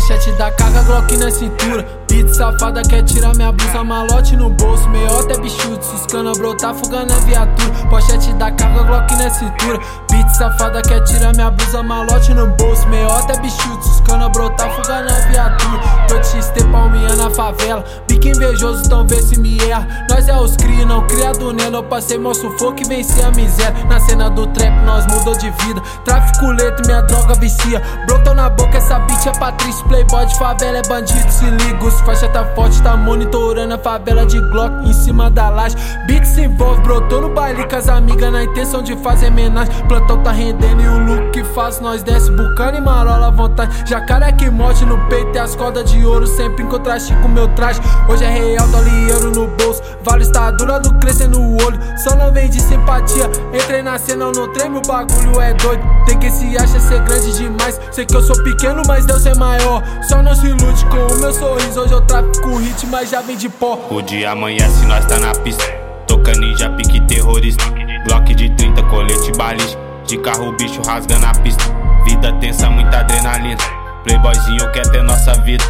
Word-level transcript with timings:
Pochete 0.00 0.32
da 0.32 0.50
carga, 0.50 0.82
Glock 0.82 1.14
na 1.18 1.30
cintura. 1.30 1.86
Beat 2.08 2.34
safada 2.34 2.80
quer 2.80 3.02
tirar 3.02 3.36
minha 3.36 3.52
blusa, 3.52 3.84
malote 3.84 4.34
no 4.34 4.48
bolso. 4.48 4.88
Meiota 4.88 5.34
é 5.34 5.38
bichudo, 5.38 5.84
suscana 5.84 6.32
brotar, 6.32 6.74
fuga 6.74 7.04
na 7.04 7.14
viatura. 7.16 7.86
Pochete 7.90 8.32
da 8.32 8.50
carga, 8.50 8.82
Glock 8.82 9.14
na 9.16 9.28
cintura. 9.28 9.78
Beat 10.10 10.28
safada 10.30 10.80
quer 10.80 11.04
tirar 11.04 11.34
minha 11.34 11.50
blusa, 11.50 11.82
malote 11.82 12.32
no 12.32 12.46
bolso. 12.46 12.88
Meiota 12.88 13.34
é 13.34 13.40
bichudo, 13.40 13.82
suscana 13.82 14.30
brotar, 14.30 14.70
fuga 14.70 15.02
na 15.02 15.12
viatura. 15.28 15.80
Tô 16.08 16.24
XT 16.24 16.64
palminha 16.72 17.14
na 17.16 17.28
favela. 17.28 17.84
Pique 18.10 18.30
invejoso, 18.30 18.82
então 18.84 19.06
vê 19.06 19.22
se 19.22 19.38
me 19.38 19.56
erra. 19.68 19.86
Nós 20.10 20.26
é 20.26 20.36
os 20.36 20.56
cria, 20.56 20.84
não 20.84 21.06
cria 21.06 21.30
do. 21.32 21.50
Eu 21.60 21.84
passei 21.84 22.18
meu 22.18 22.34
sufoco 22.34 22.82
e 22.82 22.84
venci 22.84 23.22
a 23.22 23.30
miséria. 23.30 23.84
Na 23.84 24.00
cena 24.00 24.28
do 24.28 24.46
trap, 24.48 24.84
nós 24.84 25.06
mudou 25.06 25.36
de 25.36 25.48
vida. 25.50 25.80
Tráfico 26.04 26.50
leto, 26.50 26.82
minha 26.84 27.00
droga 27.02 27.34
vicia. 27.34 27.80
Brotou 28.06 28.34
na 28.34 28.50
boca, 28.50 28.76
essa 28.76 28.98
bitch 28.98 29.26
é 29.26 29.32
Patrícia. 29.38 29.84
Playboy 29.86 30.26
de 30.26 30.36
favela 30.36 30.78
é 30.78 30.82
bandido, 30.82 31.30
se 31.30 31.44
liga. 31.44 31.84
Os 31.84 32.00
faixa 32.00 32.28
tá 32.28 32.44
forte, 32.56 32.82
tá 32.82 32.96
monitorando 32.96 33.72
a 33.72 33.78
favela 33.78 34.26
de 34.26 34.40
Glock 34.50 34.88
em 34.88 34.92
cima 34.92 35.30
da 35.30 35.48
laje. 35.48 35.76
Beat 36.06 36.24
se 36.24 36.42
envolve, 36.42 36.82
brotou 36.82 37.22
no 37.22 37.28
baile 37.32 37.64
com 37.66 37.76
as 37.76 37.88
amigas 37.88 38.32
na 38.32 38.42
intenção 38.42 38.82
de 38.82 38.96
fazer 38.96 39.28
homenagem. 39.28 39.72
Plantão 39.86 40.20
tá 40.22 40.32
rendendo 40.32 40.82
e 40.82 40.88
o 40.88 40.98
look 40.98 41.30
que 41.30 41.44
faz 41.44 41.80
nós 41.80 42.02
desce, 42.02 42.30
bucana 42.32 42.78
e 42.78 42.80
marola 42.80 43.28
à 43.28 43.30
vontade. 43.30 43.88
Jacaré 43.88 44.32
que 44.32 44.50
morte 44.50 44.84
no 44.84 44.98
peito 45.08 45.34
e 45.34 45.38
as 45.38 45.54
cordas 45.54 45.88
de 45.90 46.04
ouro 46.04 46.26
sempre 46.26 46.64
em 46.64 46.66
contraste 46.66 47.14
com 47.22 47.28
meu 47.28 47.48
traje. 47.54 47.80
Hoje 48.08 48.24
é 48.24 48.30
real, 48.30 48.66
dolieiro 48.68 49.30
no 49.30 49.46
bolso. 49.48 49.82
Vale 50.02 50.22
está 50.22 50.50
dura 50.50 50.80
do 50.80 50.92
crescendo 50.94 51.38
no 51.38 51.64
olho. 51.64 51.78
Só 51.98 52.14
não 52.16 52.32
vem 52.32 52.48
de 52.48 52.60
simpatia. 52.60 53.30
Entrei 53.52 53.82
na 53.82 53.98
cena, 53.98 54.30
não 54.32 54.52
treme, 54.52 54.78
o 54.78 54.82
bagulho 54.82 55.40
é 55.40 55.52
doido. 55.54 55.82
Tem 56.06 56.18
que 56.18 56.30
se 56.30 56.56
acha 56.56 56.80
ser 56.80 57.00
grande 57.02 57.32
demais. 57.36 57.80
Sei 57.90 58.06
que 58.06 58.16
eu 58.16 58.22
sou 58.22 58.42
pequeno, 58.42 58.82
mas 58.86 59.04
Deus 59.04 59.24
é 59.26 59.34
maior. 59.34 59.82
Só 60.02 60.22
não 60.22 60.34
se 60.34 60.46
ilude 60.46 60.84
com 60.86 61.14
o 61.14 61.18
meu 61.20 61.32
sorriso. 61.32 61.80
Hoje 61.80 61.92
eu 61.92 62.00
trafico 62.02 62.56
hit, 62.56 62.86
mas 62.86 63.10
já 63.10 63.20
vem 63.20 63.36
de 63.36 63.48
pó. 63.48 63.78
O 63.90 64.00
dia 64.02 64.30
amanhece, 64.32 64.84
nós 64.86 65.04
tá 65.06 65.18
na 65.18 65.32
pista. 65.32 65.64
Toca 66.06 66.32
ninja, 66.32 66.70
pique 66.70 67.00
terrorista. 67.02 67.64
Glock 68.06 68.34
de 68.34 68.50
30, 68.50 68.82
colete 68.84 69.32
balista. 69.36 69.78
De 70.06 70.18
carro, 70.18 70.52
bicho 70.56 70.82
rasgando 70.84 71.26
a 71.26 71.32
pista. 71.32 71.62
Vida 72.04 72.32
tensa, 72.40 72.68
muita 72.70 73.00
adrenalina. 73.00 73.58
Playboyzinho 74.02 74.72
quer 74.72 74.90
ter 74.90 75.02
nossa 75.02 75.34
vida. 75.42 75.64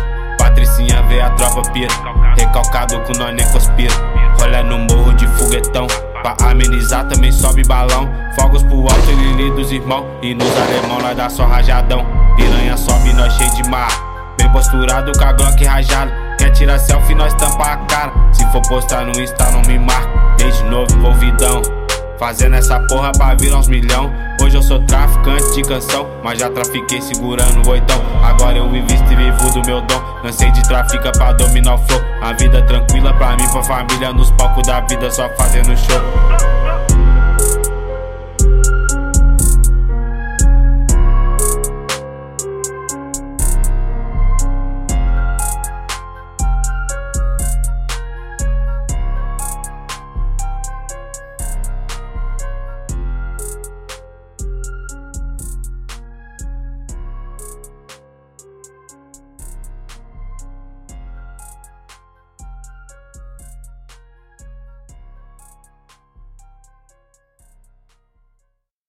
Patricinha 0.61 1.03
vê 1.09 1.23
a 1.23 1.31
tropa 1.31 1.63
pira. 1.73 1.89
Recalcado 2.37 3.01
com 3.01 3.15
nós 3.15 3.35
nem 3.35 3.47
conspira. 3.51 3.95
Olha 4.43 4.63
no 4.63 4.79
morro 4.79 5.15
de 5.15 5.27
foguetão. 5.27 5.87
Pra 6.23 6.37
amenizar 6.51 7.07
também 7.09 7.33
sobe 7.33 7.65
balão. 7.65 8.07
Fogos 8.39 8.63
pro 8.63 8.83
alto, 8.83 9.11
Lili 9.11 9.51
dos 9.53 9.73
irmãos. 9.73 10.05
E 10.21 10.35
nos 10.35 10.51
alemão 10.59 11.01
nós 11.01 11.17
dá 11.17 11.31
só 11.31 11.47
rajadão. 11.47 12.05
Piranha 12.37 12.77
sobe, 12.77 13.15
nós 13.15 13.33
cheio 13.33 13.51
de 13.55 13.71
mar. 13.71 13.89
Bem 14.37 14.51
posturado 14.53 15.13
com 15.19 15.25
a 15.25 15.33
Glock 15.33 15.65
rajado. 15.65 16.13
Quer 16.37 16.51
tirar 16.51 16.79
selfie, 16.79 17.15
nós 17.15 17.33
tampa 17.35 17.65
a 17.65 17.77
cara. 17.87 18.13
Se 18.35 18.45
for 18.53 18.61
postar 18.69 19.07
no 19.07 19.19
Insta, 19.19 19.51
não 19.53 19.63
me 19.63 19.79
marca. 19.79 20.11
Desde 20.37 20.63
novo 20.65 20.93
envolvidão. 20.95 21.63
Fazendo 22.19 22.57
essa 22.57 22.79
porra 22.81 23.13
pra 23.13 23.35
virar 23.35 23.57
uns 23.57 23.69
milhão. 23.69 24.13
Hoje 24.43 24.55
eu 24.55 24.63
sou 24.63 24.79
traficante 24.81 25.55
de 25.55 25.63
canção, 25.63 26.07
mas 26.23 26.39
já 26.39 26.51
trafiquei 26.51 27.01
segurando 27.01 27.67
o 27.67 27.71
oitão. 27.71 27.99
Agora 28.23 28.59
eu 28.59 28.67
invisto 28.77 29.11
e 29.11 29.17
vivo 29.17 29.50
meu 29.71 29.81
dom. 29.83 30.03
Lancei 30.25 30.51
de 30.51 30.63
trafica 30.65 31.13
pra 31.13 31.33
dominar 31.33 31.75
o 31.75 31.79
flow. 31.79 32.01
A 32.21 32.33
vida 32.33 32.61
tranquila 32.63 33.15
pra 33.15 33.37
mim, 33.37 33.49
pra 33.51 33.63
família, 33.63 34.13
nos 34.13 34.31
palcos 34.33 34.67
da 34.67 34.81
vida, 34.81 35.09
só 35.11 35.29
fazendo 35.37 35.77
show. 35.77 36.60